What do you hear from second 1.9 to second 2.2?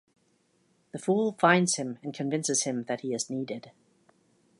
and